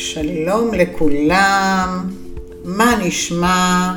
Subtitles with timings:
[0.00, 2.08] שלום לכולם,
[2.64, 3.92] מה נשמע?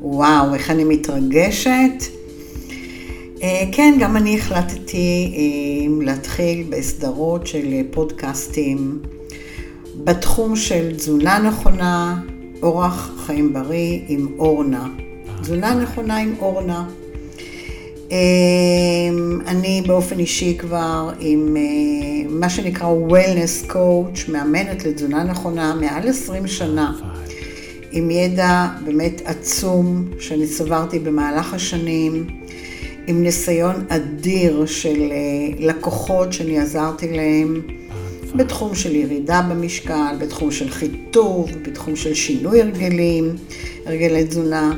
[0.00, 2.04] וואו, איך אני מתרגשת.
[3.42, 8.98] אה, כן, גם אני החלטתי אה, להתחיל בסדרות של פודקאסטים
[10.04, 12.20] בתחום של תזונה נכונה,
[12.62, 14.88] אורח חיים בריא עם אורנה.
[15.40, 16.88] תזונה נכונה עם אורנה.
[18.10, 21.62] אמ, אני באופן אישי כבר עם אה,
[22.28, 26.92] מה שנקרא Wellness Coach, מאמנת לתזונה נכונה, מעל 20 שנה,
[27.92, 32.26] עם ידע באמת עצום שאני צברתי במהלך השנים,
[33.06, 37.60] עם ניסיון אדיר של אה, לקוחות שאני עזרתי להם.
[38.34, 43.36] בתחום של ירידה במשקל, בתחום של חיטוב, בתחום של שינוי הרגלים,
[43.86, 44.74] הרגלי תזונה.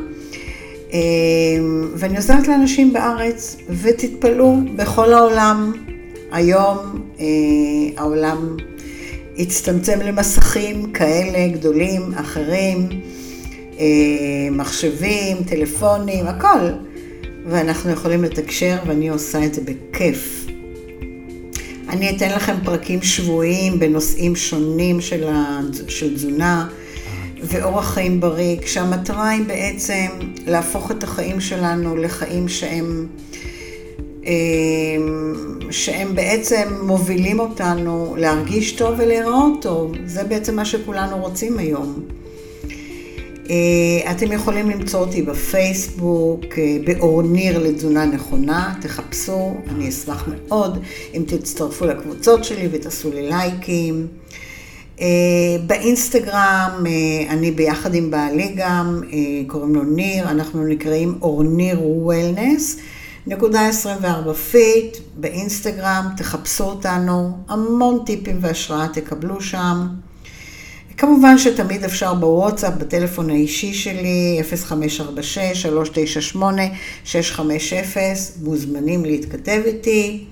[0.92, 5.72] אמ, ואני עוזרת לאנשים בארץ, ותתפלאו, בכל העולם,
[6.32, 6.78] היום
[7.20, 7.24] אה,
[7.96, 8.56] העולם
[9.38, 12.88] הצטמצם למסכים כאלה גדולים, אחרים,
[13.78, 13.86] אה,
[14.50, 16.68] מחשבים, טלפונים, הכל.
[17.46, 20.46] ואנחנו יכולים לתקשר, ואני עושה את זה בכיף.
[21.88, 25.24] אני אתן לכם פרקים שבועיים בנושאים שונים של,
[26.14, 26.68] תזונה.
[27.42, 30.06] ואורח חיים בריא, כשהמטרה היא בעצם
[30.46, 33.06] להפוך את החיים שלנו לחיים שהם,
[34.26, 34.32] אה,
[35.70, 39.92] שהם בעצם מובילים אותנו להרגיש טוב ולהיראות טוב.
[40.04, 42.02] זה בעצם מה שכולנו רוצים היום.
[43.50, 50.78] אה, אתם יכולים למצוא אותי בפייסבוק, אה, באורניר לתזונה נכונה, תחפשו, אני אשמח מאוד
[51.14, 54.06] אם תצטרפו לקבוצות שלי ותעשו לי לייקים.
[55.02, 61.80] אה, באינסטגרם, אה, אני ביחד עם בעלי גם, אה, קוראים לו ניר, אנחנו נקראים אורניר
[61.82, 62.76] Wellness,
[63.26, 69.86] נקודה 24 Fit, באינסטגרם, תחפשו אותנו, המון טיפים והשראה תקבלו שם.
[70.96, 74.40] כמובן שתמיד אפשר בוואטסאפ, בטלפון האישי שלי,
[77.04, 77.06] 0546-398-650,
[78.42, 80.24] מוזמנים להתכתב איתי.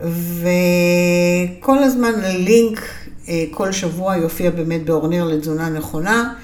[0.00, 3.05] וכל הזמן לינק אה,
[3.50, 6.34] כל שבוע יופיע באמת באורניר לתזונה נכונה.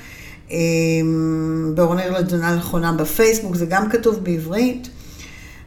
[0.50, 0.56] אה,
[1.74, 4.88] באורניר לתזונה נכונה בפייסבוק, זה גם כתוב בעברית.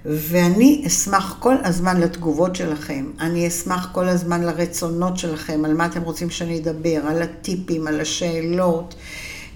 [0.06, 6.02] ואני אשמח כל הזמן לתגובות שלכם, אני אשמח כל הזמן לרצונות שלכם, על מה אתם
[6.02, 8.96] רוצים שאני אדבר, על הטיפים, על השאלות,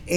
[0.10, 0.16] אה,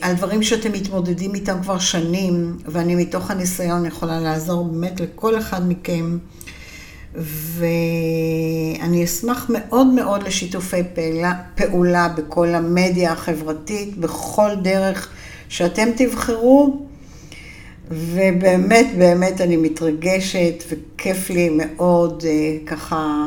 [0.00, 5.68] על דברים שאתם מתמודדים איתם כבר שנים, ואני מתוך הניסיון יכולה לעזור באמת לכל אחד
[5.68, 6.18] מכם.
[7.14, 15.08] ואני אשמח מאוד מאוד לשיתופי פעולה, פעולה בכל המדיה החברתית, בכל דרך
[15.48, 16.86] שאתם תבחרו.
[17.90, 23.26] ובאמת, באמת אני מתרגשת וכיף לי מאוד אה, ככה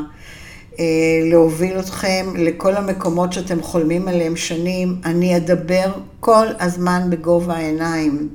[0.80, 0.84] אה,
[1.30, 4.96] להוביל אתכם לכל המקומות שאתם חולמים עליהם שנים.
[5.04, 8.28] אני אדבר כל הזמן בגובה העיניים.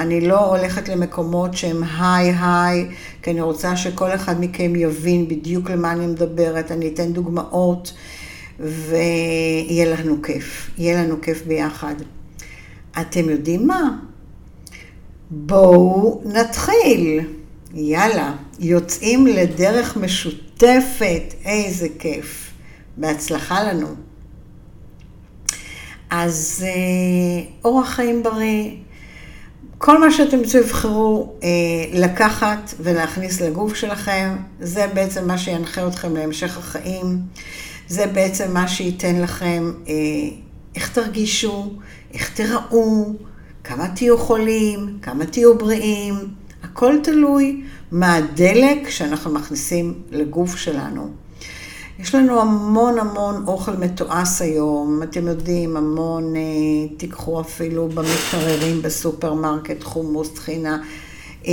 [0.00, 2.88] אני לא הולכת למקומות שהם היי היי,
[3.22, 7.92] כי אני רוצה שכל אחד מכם יבין בדיוק למה אני מדברת, אני אתן דוגמאות,
[8.60, 11.94] ויהיה לנו כיף, יהיה לנו כיף ביחד.
[13.00, 13.98] אתם יודעים מה?
[15.30, 17.20] בואו נתחיל.
[17.74, 22.50] יאללה, יוצאים לדרך משותפת, איזה כיף.
[22.96, 23.88] בהצלחה לנו.
[26.10, 28.70] אז אה, אורח חיים בריא.
[29.82, 31.48] כל מה שאתם תבחרו אה,
[31.92, 37.18] לקחת ולהכניס לגוף שלכם, זה בעצם מה שינחה אתכם להמשך החיים.
[37.88, 39.92] זה בעצם מה שייתן לכם אה,
[40.74, 41.72] איך תרגישו,
[42.14, 43.12] איך תראו,
[43.64, 46.14] כמה תהיו חולים, כמה תהיו בריאים.
[46.62, 47.62] הכל תלוי
[47.92, 51.10] מה הדלק שאנחנו מכניסים לגוף שלנו.
[52.02, 56.40] יש לנו המון המון אוכל מתועש היום, אתם יודעים, המון, אה,
[56.96, 60.82] תיקחו אפילו במקררים בסופרמרקט, חומוס, טחינה,
[61.46, 61.52] אה,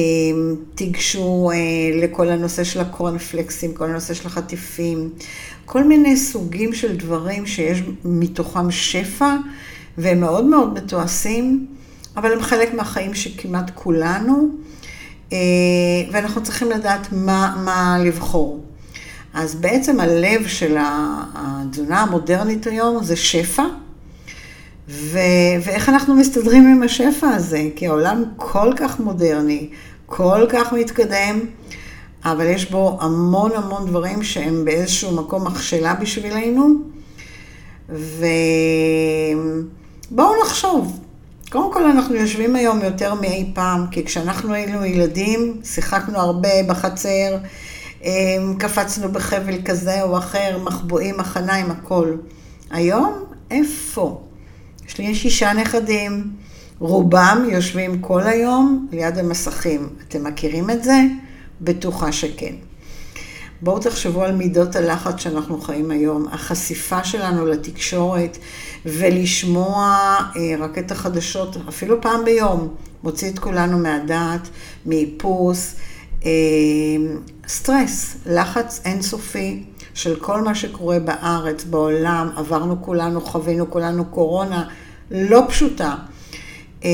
[0.76, 1.58] תיגשו אה,
[2.02, 5.10] לכל הנושא של הקורנפלקסים, כל הנושא של החטיפים,
[5.66, 9.36] כל מיני סוגים של דברים שיש מתוכם שפע,
[9.98, 11.68] והם מאוד מאוד מתועשים,
[12.18, 14.50] אבל הם חלק מהחיים של כמעט כולנו,
[15.34, 15.38] אה,
[16.12, 18.67] ואנחנו צריכים לדעת מה, מה לבחור.
[19.38, 23.64] אז בעצם הלב של התזונה המודרנית היום זה שפע,
[24.90, 25.20] ו-
[25.64, 29.70] ואיך אנחנו מסתדרים עם השפע הזה, כי העולם כל כך מודרני,
[30.06, 31.40] כל כך מתקדם,
[32.26, 36.76] אבל יש בו המון המון דברים שהם באיזשהו מקום מכשלה בשבילנו,
[37.90, 38.02] ובואו
[40.42, 41.00] נחשוב.
[41.50, 47.38] קודם כל אנחנו יושבים היום יותר מאי פעם, כי כשאנחנו היינו ילדים, שיחקנו הרבה בחצר,
[48.58, 52.16] קפצנו בחבל כזה או אחר, מחבואים, מחניים, הכל.
[52.70, 54.22] היום, איפה?
[54.88, 56.32] יש לי שישה נכדים,
[56.80, 59.90] רובם יושבים כל היום ליד המסכים.
[60.08, 61.02] אתם מכירים את זה?
[61.62, 62.54] בטוחה שכן.
[63.62, 68.38] בואו תחשבו על מידות הלחץ שאנחנו חיים היום, החשיפה שלנו לתקשורת
[68.86, 69.98] ולשמוע
[70.36, 74.50] אה, רק את החדשות, אפילו פעם ביום, מוציא את כולנו מהדעת,
[74.86, 75.76] מאיפוס,
[77.48, 84.68] סטרס, לחץ אינסופי של כל מה שקורה בארץ, בעולם, עברנו כולנו, חווינו כולנו קורונה
[85.12, 85.96] לא פשוטה.
[86.84, 86.90] אה,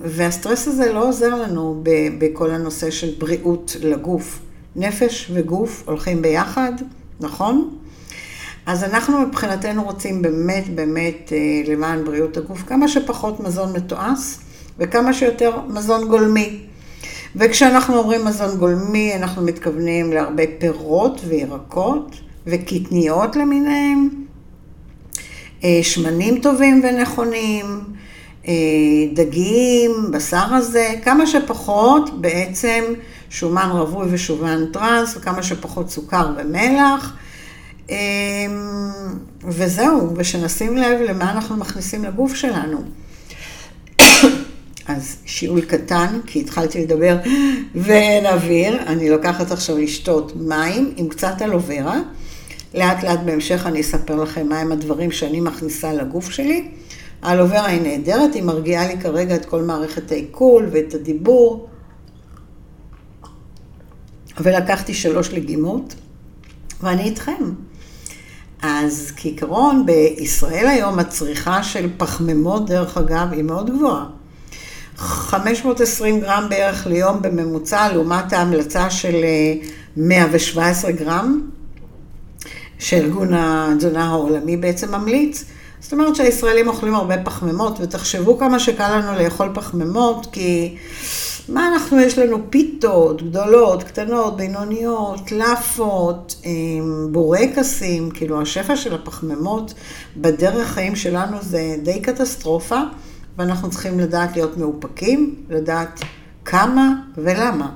[0.00, 1.82] והסטרס הזה לא עוזר לנו
[2.18, 4.38] בכל הנושא של בריאות לגוף.
[4.76, 6.72] נפש וגוף הולכים ביחד,
[7.20, 7.76] נכון?
[8.66, 14.36] אז אנחנו מבחינתנו רוצים באמת באמת אה, למען בריאות הגוף כמה שפחות מזון מתועש
[14.78, 16.65] וכמה שיותר מזון גולמי.
[17.36, 24.08] וכשאנחנו אומרים מזון גולמי, אנחנו מתכוונים להרבה פירות וירקות וקטניות למיניהם,
[25.64, 27.66] אה, שמנים טובים ונכונים,
[28.48, 28.52] אה,
[29.14, 32.84] דגים, בשר הזה, כמה שפחות בעצם
[33.30, 37.16] שומן רווי ושומן טרנס, וכמה שפחות סוכר ומלח.
[37.90, 37.96] אמ,
[39.44, 42.82] וזהו, ושנשים לב למה אנחנו מכניסים לגוף שלנו.
[44.88, 47.16] אז שיעול קטן, כי התחלתי לדבר
[47.74, 52.00] ואין אוויר, אני לוקחת עכשיו לשתות מים עם קצת אלוברה.
[52.74, 56.68] לאט לאט בהמשך אני אספר לכם מהם הדברים שאני מכניסה לגוף שלי.
[57.22, 61.68] האלוברה היא נהדרת, היא מרגיעה לי כרגע את כל מערכת העיכול ואת הדיבור.
[64.40, 65.94] ולקחתי שלוש לגימות,
[66.80, 67.52] ואני איתכם.
[68.62, 74.06] אז כעיקרון, בישראל היום הצריכה של פחמימות, דרך אגב, היא מאוד גבוהה.
[74.96, 79.24] 520 גרם בערך ליום בממוצע, לעומת ההמלצה של
[79.96, 81.40] 117 אה, גרם,
[82.78, 85.44] שארגון התזונה העולמי בעצם ממליץ.
[85.80, 90.76] זאת אומרת שהישראלים אוכלים הרבה פחמימות, ותחשבו כמה שקל לנו לאכול פחמימות, כי
[91.48, 96.42] מה אנחנו, יש לנו פיתות גדולות, קטנות, בינוניות, לאפות,
[97.12, 99.74] בורקסים, כאילו השפע של הפחמימות
[100.16, 102.80] בדרך חיים שלנו זה די קטסטרופה,
[103.38, 106.00] ואנחנו צריכים לדעת להיות מאופקים, לדעת
[106.44, 107.70] כמה ולמה.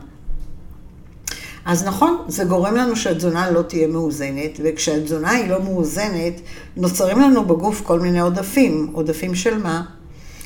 [1.64, 6.40] אז נכון, זה גורם לנו שהתזונה לא תהיה מאוזנת, וכשהתזונה היא לא מאוזנת,
[6.76, 8.90] נוצרים לנו בגוף כל מיני עודפים.
[8.92, 9.82] עודפים של מה?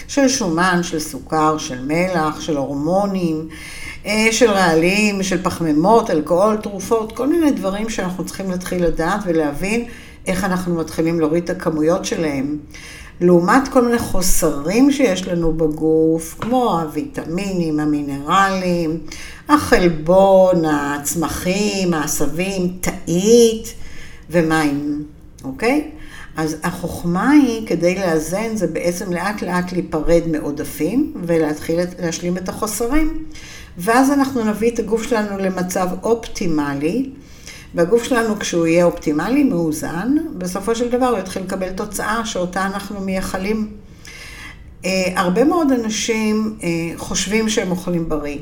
[0.08, 3.48] של שומן, של סוכר, של מלח, של הורמונים,
[4.06, 9.84] אה, של רעלים, של פחמימות, אלכוהול, תרופות, כל מיני דברים שאנחנו צריכים להתחיל לדעת ולהבין
[10.26, 12.58] איך אנחנו מתחילים להוריד את הכמויות שלהם.
[13.20, 19.00] לעומת כל מיני חוסרים שיש לנו בגוף, כמו הוויטמינים, המינרלים,
[19.48, 23.74] החלבון, הצמחים, העשבים, תאית
[24.30, 25.04] ומים,
[25.44, 25.90] אוקיי?
[26.36, 33.24] אז החוכמה היא, כדי לאזן, זה בעצם לאט לאט להיפרד מעודפים ולהתחיל להשלים את החוסרים.
[33.78, 37.10] ואז אנחנו נביא את הגוף שלנו למצב אופטימלי,
[37.74, 43.00] והגוף שלנו, כשהוא יהיה אופטימלי, מאוזן, בסופו של דבר הוא יתחיל לקבל תוצאה שאותה אנחנו
[43.00, 43.70] מייחלים.
[44.82, 44.86] Uh,
[45.16, 46.64] הרבה מאוד אנשים uh,
[46.96, 48.38] חושבים שהם אוכלים בריא.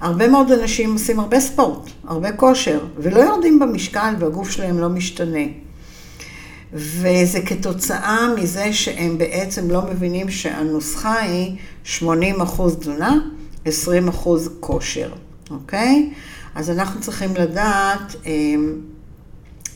[0.00, 5.46] הרבה מאוד אנשים עושים הרבה ספורט, הרבה כושר, ולא יורדים במשקל והגוף שלהם לא משתנה.
[6.72, 13.18] וזה כתוצאה מזה שהם בעצם לא מבינים שהנוסחה היא 80 אחוז תזונה,
[13.64, 15.10] 20 אחוז כושר,
[15.50, 16.10] אוקיי?
[16.54, 18.80] אז אנחנו צריכים לדעת אמ,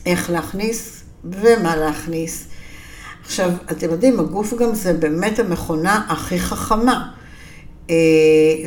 [0.05, 2.47] איך להכניס ומה להכניס.
[3.25, 7.11] עכשיו, אתם יודעים, הגוף גם זה באמת המכונה הכי חכמה.
[7.89, 7.95] אה,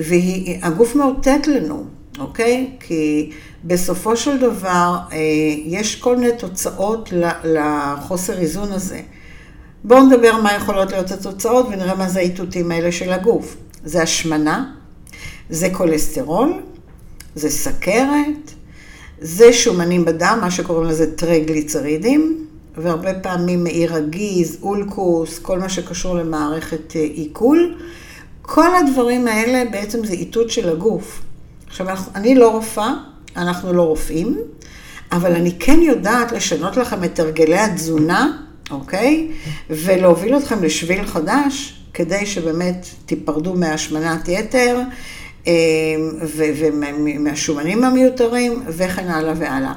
[0.09, 1.85] והגוף מאותת לנו,
[2.19, 2.71] אוקיי?
[2.81, 3.31] כי
[3.65, 5.19] בסופו של דבר אה,
[5.65, 7.12] יש כל מיני תוצאות
[7.45, 9.00] לחוסר איזון הזה.
[9.85, 13.57] בואו נדבר מה יכולות להיות התוצאות ונראה מה זה האיתותים האלה של הגוף.
[13.85, 14.73] זה השמנה,
[15.50, 16.53] זה כולסטרול,
[17.38, 18.52] זה סכרת,
[19.21, 26.14] זה שומנים בדם, מה שקוראים לזה טרגליצרידים, והרבה פעמים מעי רגיז, אולקוס, כל מה שקשור
[26.14, 27.75] למערכת אה, עיכול.
[28.42, 31.23] כל הדברים האלה בעצם זה איתות של הגוף.
[31.66, 32.95] עכשיו, אני לא רופאה,
[33.37, 34.38] אנחנו לא רופאים,
[35.12, 38.38] אבל אני כן יודעת לשנות לכם את הרגלי התזונה,
[38.71, 39.28] אוקיי?
[39.71, 44.80] ולהוביל אתכם לשביל חדש, כדי שבאמת תיפרדו מהשמנת יתר
[46.25, 49.73] ומהשומנים המיותרים וכן הלאה והלאה.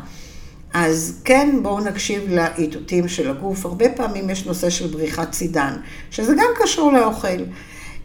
[0.74, 3.66] אז כן, בואו נקשיב לאיתותים של הגוף.
[3.66, 5.74] הרבה פעמים יש נושא של בריחת צידן,
[6.12, 7.28] שזה גם קשור לאוכל.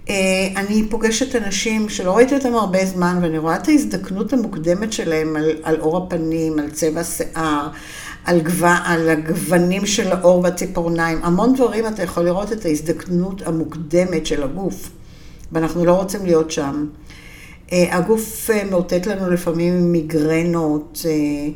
[0.08, 0.14] אה,
[0.56, 5.50] אני פוגשת אנשים שלא ראיתי אותם הרבה זמן, ואני רואה את ההזדקנות המוקדמת שלהם על,
[5.62, 7.68] על עור הפנים, על צבע שיער,
[8.24, 8.66] על, גו...
[8.84, 14.90] על הגוונים של האור והציפורניים, המון דברים אתה יכול לראות את ההזדקנות המוקדמת של הגוף,
[15.52, 16.86] ואנחנו לא רוצים להיות שם.
[17.72, 21.48] אה, הגוף אה, מאותת לנו לפעמים מיגרנות, אה,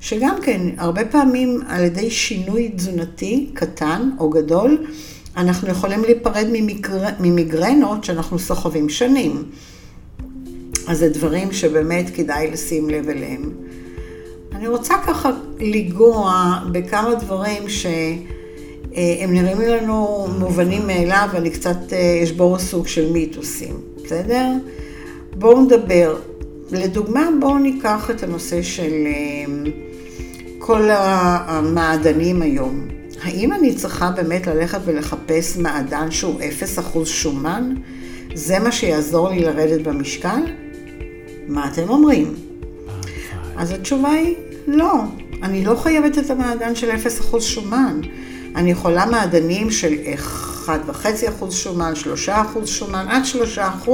[0.00, 4.86] שגם כן, הרבה פעמים על ידי שינוי תזונתי קטן או גדול,
[5.36, 7.04] אנחנו יכולים להיפרד ממגר...
[7.20, 9.44] ממיגרנות שאנחנו סוחבים שנים.
[10.88, 13.52] אז זה דברים שבאמת כדאי לשים לב אליהם.
[14.52, 21.92] אני רוצה ככה לנגוע בכמה דברים שהם נראים לנו מובנים מאליו, ואני קצת
[22.24, 24.44] אשבור סוג של מיתוסים, בסדר?
[25.36, 26.16] בואו נדבר.
[26.72, 28.92] לדוגמה, בואו ניקח את הנושא של
[30.58, 32.88] כל המעדנים היום.
[33.22, 36.40] האם אני צריכה באמת ללכת ולחפש מעדן שהוא
[37.02, 37.74] 0% שומן?
[38.34, 40.40] זה מה שיעזור לי לרדת במשקל?
[41.48, 42.34] מה אתם אומרים?
[43.56, 44.34] אז התשובה היא,
[44.66, 44.94] לא.
[45.42, 46.90] אני לא חייבת את המעדן של
[47.34, 48.00] 0% שומן.
[48.56, 49.92] אני יכולה מעדנים של
[50.68, 51.92] 1.5% שומן,
[52.26, 53.22] 3% שומן, עד
[53.86, 53.90] 3%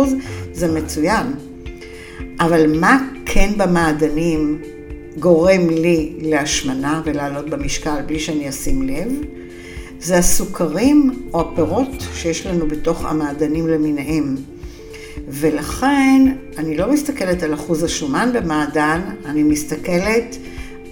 [0.52, 1.34] זה מצוין.
[2.40, 4.62] אבל מה כן במעדנים
[5.18, 9.08] גורם לי להשמנה ולעלות במשקל בלי שאני אשים לב?
[10.00, 14.36] זה הסוכרים או הפירות שיש לנו בתוך המעדנים למיניהם.
[15.28, 20.36] ולכן אני לא מסתכלת על אחוז השומן במעדן, אני מסתכלת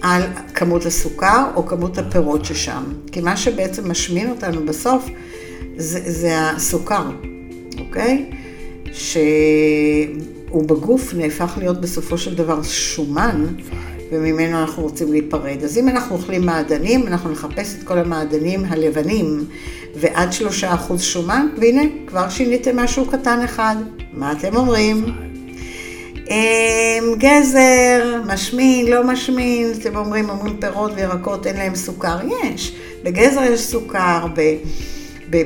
[0.01, 0.23] על
[0.53, 2.83] כמות הסוכר או כמות הפירות ששם.
[3.11, 5.05] כי מה שבעצם משמין אותנו בסוף
[5.77, 7.09] זה, זה הסוכר,
[7.79, 8.25] אוקיי?
[8.91, 13.45] שהוא בגוף נהפך להיות בסופו של דבר שומן,
[14.11, 15.63] וממנו אנחנו רוצים להיפרד.
[15.63, 19.45] אז אם אנחנו אוכלים מעדנים, אנחנו נחפש את כל המעדנים הלבנים,
[19.95, 23.75] ועד שלושה אחוז שומן, והנה, כבר שיניתם משהו קטן אחד.
[24.13, 25.05] מה אתם אומרים?
[26.29, 32.17] אמ, גזר, משמין, לא משמין, אתם אומרים, אומרים פירות וירקות, אין להם סוכר.
[32.43, 34.55] יש, בגזר יש סוכר, ב...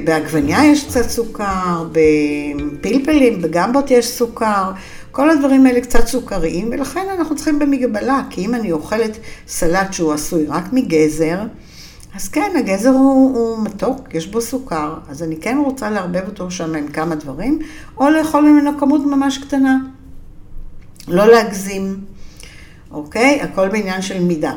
[0.04, 4.72] בעגבניה יש קצת סוכר, בפלפלים, בגמבות יש סוכר,
[5.12, 9.18] כל הדברים האלה קצת סוכריים, ולכן אנחנו צריכים במגבלה, כי אם אני אוכלת
[9.48, 11.40] סלט שהוא עשוי רק מגזר,
[12.16, 16.52] אז כן, הגזר הוא, הוא מתוק, יש בו סוכר, אז אני כן רוצה לערבב אותו
[16.52, 17.60] שם עם כמה דברים,
[17.98, 19.78] או לאכול ממנו כמות ממש קטנה.
[21.08, 22.00] לא להגזים,
[22.92, 23.42] אוקיי?
[23.42, 24.54] הכל בעניין של מידה.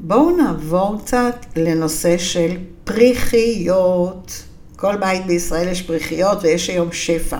[0.00, 4.42] בואו נעבור קצת לנושא של פריחיות.
[4.76, 7.38] כל בית בישראל יש פריחיות ויש היום שפע.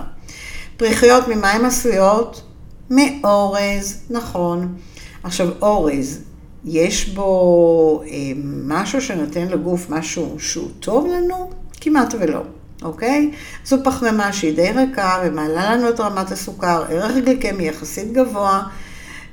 [0.76, 2.42] פריחיות ממה הן עשויות?
[2.90, 4.74] מאורז, נכון.
[5.22, 6.22] עכשיו אורז,
[6.64, 8.32] יש בו אה,
[8.66, 11.50] משהו שנותן לגוף משהו שהוא טוב לנו?
[11.80, 12.40] כמעט ולא,
[12.82, 13.30] אוקיי?
[13.64, 18.62] זו פחמימה שהיא די ריקה ומעלה לנו את רמת הסוכר, ערך גליקמי יחסית גבוה.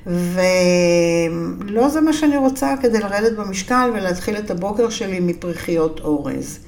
[0.07, 6.59] ולא זה מה שאני רוצה כדי לרדת במשקל ולהתחיל את הבוקר שלי מפריחיות אורז.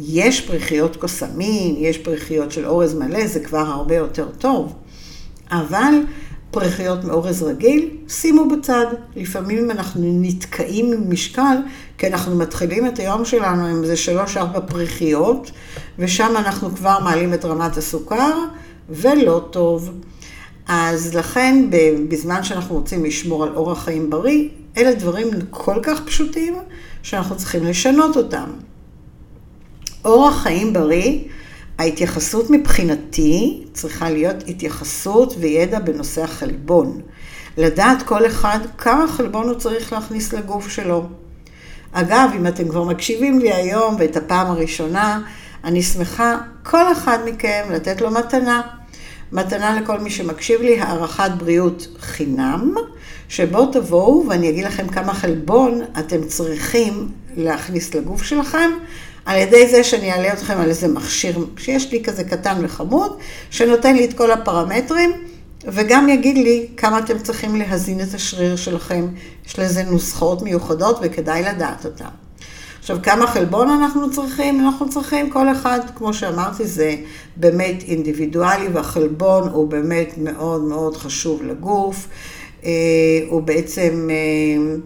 [0.00, 4.74] יש פריחיות קוסמין, יש פריחיות של אורז מלא, זה כבר הרבה יותר טוב,
[5.50, 5.94] אבל
[6.50, 8.86] פריחיות מאורז רגיל, שימו בצד.
[9.16, 11.56] לפעמים אנחנו נתקעים עם משקל,
[11.98, 15.50] כי אנחנו מתחילים את היום שלנו עם איזה שלוש-ארבע פריחיות,
[15.98, 18.38] ושם אנחנו כבר מעלים את רמת הסוכר,
[18.88, 19.90] ולא טוב.
[20.68, 21.64] אז לכן,
[22.08, 26.54] בזמן שאנחנו רוצים לשמור על אורח חיים בריא, אלה דברים כל כך פשוטים,
[27.02, 28.50] שאנחנו צריכים לשנות אותם.
[30.04, 31.20] אורח חיים בריא,
[31.78, 37.00] ההתייחסות מבחינתי צריכה להיות התייחסות וידע בנושא החלבון.
[37.56, 41.06] לדעת כל אחד כמה חלבון הוא צריך להכניס לגוף שלו.
[41.92, 45.20] אגב, אם אתם כבר מקשיבים לי היום ואת הפעם הראשונה,
[45.64, 48.62] אני שמחה כל אחד מכם לתת לו מתנה.
[49.34, 52.74] מתנה לכל מי שמקשיב לי, הערכת בריאות חינם,
[53.28, 58.70] שבו תבואו ואני אגיד לכם כמה חלבון אתם צריכים להכניס לגוף שלכם,
[59.26, 63.16] על ידי זה שאני אעלה אתכם על איזה מכשיר שיש לי כזה קטן וחמוד,
[63.50, 65.12] שנותן לי את כל הפרמטרים,
[65.66, 69.06] וגם יגיד לי כמה אתם צריכים להזין את השריר שלכם.
[69.46, 72.23] יש לזה נוסחאות מיוחדות וכדאי לדעת אותן.
[72.84, 74.60] עכשיו, כמה חלבון אנחנו צריכים?
[74.60, 76.96] אנחנו צריכים כל אחד, כמו שאמרתי, זה
[77.36, 82.08] באמת אינדיבידואלי, והחלבון הוא באמת מאוד מאוד חשוב לגוף.
[82.64, 82.70] אה,
[83.28, 84.76] הוא בעצם אה,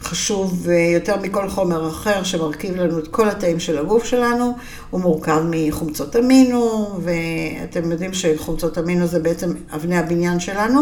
[0.00, 4.56] חשוב אה, יותר מכל חומר אחר שמרכיב לנו את כל התאים של הגוף שלנו.
[4.90, 10.80] הוא מורכב מחומצות אמינו, ואתם יודעים שחומצות אמינו זה בעצם אבני הבניין שלנו.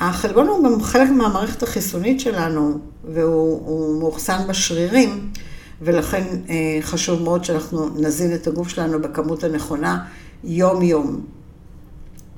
[0.00, 5.30] החלבון הוא גם חלק מהמערכת החיסונית שלנו, והוא מאוחסן בשרירים.
[5.82, 10.04] ולכן אה, חשוב מאוד שאנחנו נזין את הגוף שלנו בכמות הנכונה
[10.44, 11.20] יום-יום.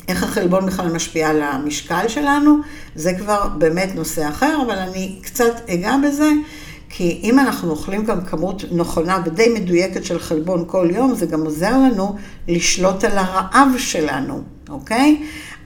[0.08, 2.56] איך החלבון בכלל משפיע על המשקל שלנו,
[2.94, 6.30] זה כבר באמת נושא אחר, אבל אני קצת אגע בזה,
[6.88, 11.40] כי אם אנחנו אוכלים גם כמות נכונה ודי מדויקת של חלבון כל יום, זה גם
[11.40, 12.16] עוזר לנו
[12.48, 15.22] לשלוט על הרעב שלנו, אוקיי?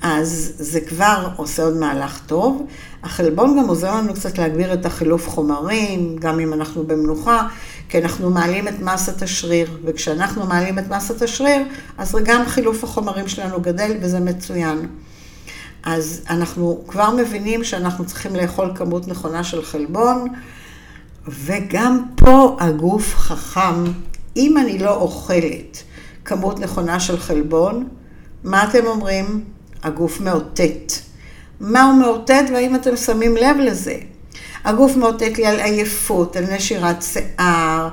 [0.06, 2.66] אז זה כבר עושה עוד מהלך טוב.
[3.02, 7.48] החלבון גם עוזר לנו קצת להגביר את החילוף חומרים, גם אם אנחנו במנוחה,
[7.88, 11.62] כי אנחנו מעלים את מסת השריר, וכשאנחנו מעלים את מסת השריר,
[11.98, 14.86] אז גם חילוף החומרים שלנו גדל וזה מצוין.
[15.82, 20.28] אז אנחנו כבר מבינים שאנחנו צריכים לאכול כמות נכונה של חלבון,
[21.28, 23.84] וגם פה הגוף חכם.
[24.36, 25.82] אם אני לא אוכלת
[26.24, 27.88] כמות נכונה של חלבון,
[28.44, 29.53] מה אתם אומרים?
[29.84, 30.92] הגוף מאותת.
[31.60, 33.96] מה הוא מאותת והאם אתם שמים לב לזה?
[34.64, 37.88] הגוף מאותת לי על עייפות, על נשירת שיער,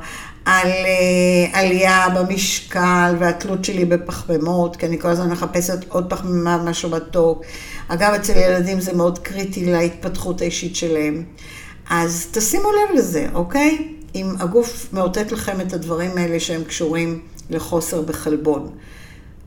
[0.45, 6.89] על uh, עלייה במשקל והתלות שלי בפחמימות, כי אני כל הזמן מחפשת עוד פחמימה, משהו
[6.89, 7.43] מתוק.
[7.87, 11.23] אגב, אצל ילדים זה מאוד קריטי להתפתחות האישית שלהם.
[11.89, 13.87] אז תשימו לב לזה, אוקיי?
[14.15, 17.19] אם הגוף מאותת לכם את הדברים האלה שהם קשורים
[17.49, 18.69] לחוסר בחלבון.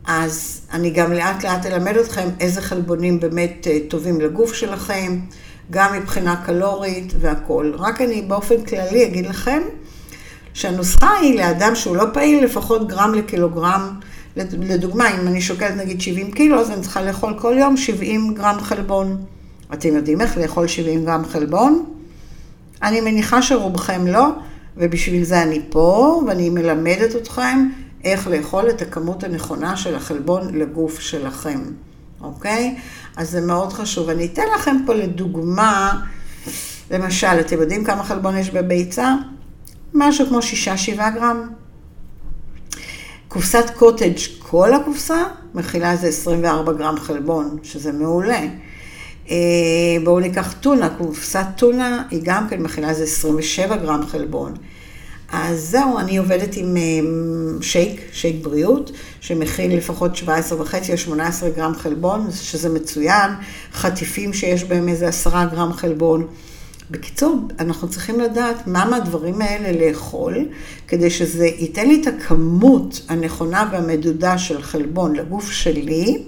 [0.06, 5.18] אז אני גם לאט לאט אלמד אתכם איזה חלבונים באמת אה, טובים לגוף שלכם,
[5.70, 7.74] גם מבחינה קלורית והכול.
[7.78, 9.62] רק אני באופן כללי אגיד לכם
[10.54, 14.00] שהנוסחה היא לאדם שהוא לא פעיל לפחות גרם לקילוגרם.
[14.36, 18.60] לדוגמה, אם אני שוקלת נגיד 70 קילו, אז אני צריכה לאכול כל יום 70 גרם
[18.60, 19.24] חלבון.
[19.72, 21.84] אתם יודעים איך לאכול 70 גרם חלבון?
[22.82, 24.28] אני מניחה שרובכם לא,
[24.76, 27.68] ובשביל זה אני פה, ואני מלמדת אתכם
[28.04, 31.60] איך לאכול את הכמות הנכונה של החלבון לגוף שלכם,
[32.20, 32.76] אוקיי?
[33.16, 34.08] אז זה מאוד חשוב.
[34.08, 36.00] אני אתן לכם פה לדוגמה,
[36.90, 39.14] למשל, אתם יודעים כמה חלבון יש בביצה?
[39.94, 41.48] משהו כמו 6-7 גרם.
[43.28, 45.22] קופסת קוטג', כל הקופסה
[45.54, 48.40] מכילה איזה 24 גרם חלבון, שזה מעולה.
[49.30, 49.36] אה,
[50.04, 54.54] בואו ניקח טונה, קופסת טונה היא גם כן מכילה איזה 27 גרם חלבון.
[55.36, 56.82] אז זהו, אני עובדת עם אה,
[57.62, 63.30] שייק, שייק בריאות, שמכיל לפחות 17 וחצי או 18 גרם חלבון, שזה מצוין,
[63.72, 66.26] חטיפים שיש בהם איזה 10 גרם חלבון.
[66.90, 70.48] בקיצור, אנחנו צריכים לדעת מה מהדברים האלה לאכול,
[70.88, 76.22] כדי שזה ייתן לי את הכמות הנכונה והמדודה של חלבון לגוף שלי,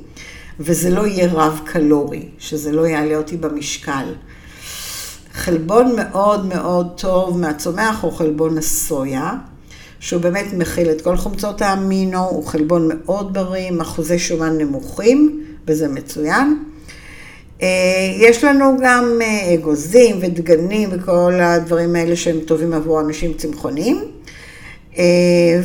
[0.61, 4.12] וזה לא יהיה רב קלורי, שזה לא יעלה אותי במשקל.
[5.37, 9.33] חלבון מאוד מאוד טוב מהצומח הוא חלבון הסויה,
[10.01, 15.44] שהוא באמת מכיל את כל חומצות האמינו, הוא חלבון מאוד בריא, עם אחוזי שומן נמוכים,
[15.66, 16.59] וזה מצוין.
[17.62, 17.68] אה,
[18.16, 24.05] יש לנו גם אה, אגוזים ודגנים וכל הדברים האלה שהם טובים עבור אנשים צמחוניים.
[24.99, 25.05] אה,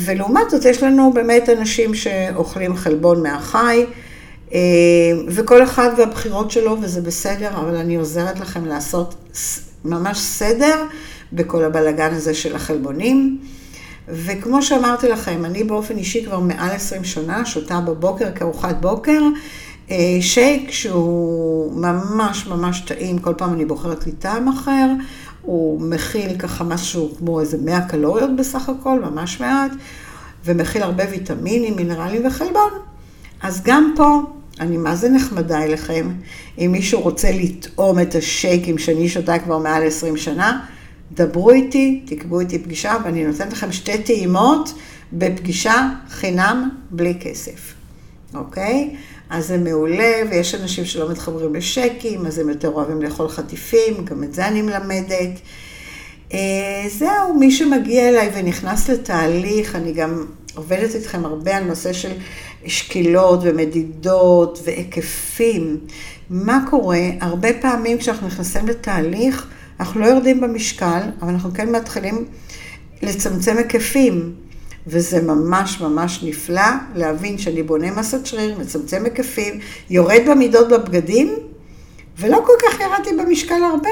[0.06, 3.86] ולעומת זאת יש לנו באמת אנשים שאוכלים חלבון מהחי,
[5.28, 9.16] וכל אחד והבחירות שלו, וזה בסדר, אבל אני עוזרת לכם לעשות
[9.86, 10.84] ממש סדר
[11.34, 13.40] בכל הבלגן הזה של החלבונים.
[14.08, 19.22] וכמו שאמרתי לכם, אני באופן אישי כבר מעל 20 שנה שותה בבוקר כארוחת בוקר
[19.92, 24.88] אה, שייק שהוא ממש ממש טעים, כל פעם אני בוחרת לי טעם אחר,
[25.42, 29.72] הוא מכיל ככה משהו כמו איזה 100 קלוריות בסך הכל, ממש מעט,
[30.46, 32.72] ומכיל הרבה ויטמינים, מינרלים וחלבון.
[33.42, 34.22] אז גם פה
[34.62, 36.12] אני מה זה נחמדה אליכם.
[36.58, 40.66] אם מישהו רוצה לטעום את השייקים שאני שותה כבר מעל 20 שנה,
[41.12, 44.74] דברו איתי, תקבעו איתי פגישה, ואני נותנת לכם שתי טעימות
[45.14, 47.74] בפגישה חינם בלי כסף,
[48.34, 48.96] אוקיי?
[49.30, 54.24] אז זה מעולה, ויש אנשים שלא מתחברים לשקים, אז הם יותר אוהבים לאכול חטיפים, גם
[54.24, 55.40] את זה אני מלמדת.
[56.34, 56.40] אה,
[56.98, 62.12] זהו, מי שמגיע אליי ונכנס לתהליך, אני גם עובדת איתכם הרבה על נושא של
[62.66, 65.78] שקילות ומדידות והיקפים.
[66.30, 67.00] מה קורה?
[67.22, 69.48] הרבה פעמים כשאנחנו נכנסים לתהליך,
[69.80, 72.26] אנחנו לא יורדים במשקל, אבל אנחנו כן מתחילים
[73.02, 74.34] לצמצם היקפים.
[74.88, 76.62] וזה ממש ממש נפלא
[76.96, 79.60] להבין שאני בונה מסת שריר, מצמצם היקפים,
[79.90, 81.36] יורד במידות בבגדים,
[82.20, 83.90] ולא כל כך ירדתי במשקל הרבה,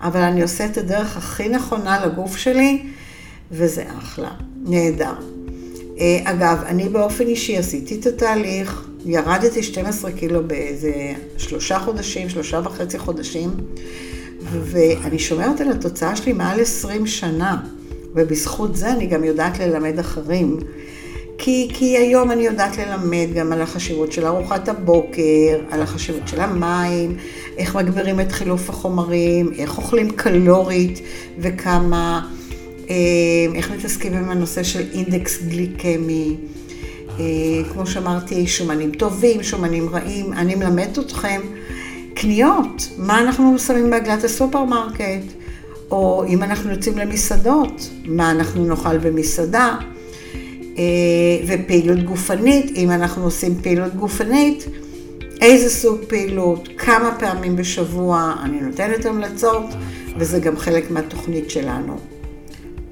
[0.00, 2.82] אבל אני עושה את הדרך הכי נכונה לגוף שלי,
[3.50, 4.30] וזה אחלה,
[4.64, 5.14] נהדר.
[6.00, 10.92] אה, אגב, אני באופן אישי עשיתי את התהליך, ירדתי 12 קילו באיזה
[11.36, 13.50] שלושה חודשים, שלושה וחצי חודשים,
[14.42, 17.56] ואני שומרת על התוצאה שלי מעל 20 שנה.
[18.14, 20.58] ובזכות זה אני גם יודעת ללמד אחרים.
[21.38, 26.40] כי, כי היום אני יודעת ללמד גם על החשיבות של ארוחת הבוקר, על החשיבות של
[26.40, 27.16] המים,
[27.56, 31.00] איך מגבירים את חילוף החומרים, איך אוכלים קלורית
[31.38, 32.28] וכמה,
[33.54, 36.36] איך מתעסקים עם הנושא של אינדקס גליקמי.
[37.18, 37.24] אה,
[37.72, 40.32] כמו שאמרתי, שומנים טובים, שומנים רעים.
[40.32, 41.40] אני מלמדת אתכם
[42.14, 45.40] קניות, מה אנחנו שמים בעגלת הסופרמרקט.
[45.90, 49.76] או אם אנחנו יוצאים למסעדות, מה אנחנו נאכל במסעדה,
[50.78, 50.84] אה,
[51.46, 54.66] ופעילות גופנית, אם אנחנו עושים פעילות גופנית,
[55.40, 59.64] איזה סוג פעילות, כמה פעמים בשבוע, אני נותנת המלצות,
[60.18, 62.09] וזה גם חלק מהתוכנית שלנו.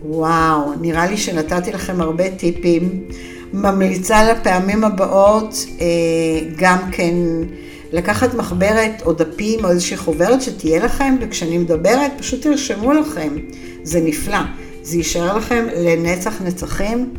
[0.02, 3.04] וואו, נראה לי שנתתי לכם הרבה טיפים.
[3.52, 5.86] ממליצה לפעמים הבאות אה,
[6.56, 7.14] גם כן
[7.92, 13.36] לקחת מחברת או דפים או איזושהי חוברת שתהיה לכם, וכשאני מדברת פשוט תרשמו לכם,
[13.82, 14.38] זה נפלא.
[14.82, 17.14] זה יישאר לכם לנצח נצחים,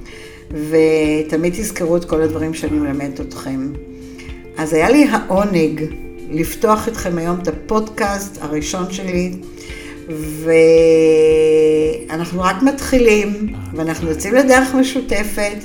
[0.51, 3.73] ותמיד תזכרו את כל הדברים שאני מלמדת אתכם.
[4.57, 5.83] אז היה לי העונג
[6.29, 9.31] לפתוח איתכם היום את הפודקאסט הראשון שלי,
[12.09, 15.57] ואנחנו רק מתחילים, ואנחנו יוצאים לדרך משותפת,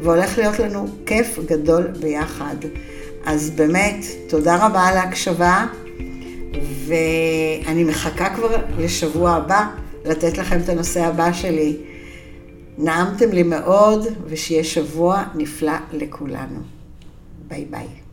[0.00, 2.56] והולך להיות לנו כיף גדול ביחד.
[3.26, 5.66] אז באמת, תודה רבה על ההקשבה,
[6.86, 9.66] ואני מחכה כבר לשבוע הבא
[10.04, 11.76] לתת לכם את הנושא הבא שלי.
[12.78, 16.60] נעמתם לי מאוד, ושיהיה שבוע נפלא לכולנו.
[17.48, 18.05] ביי ביי.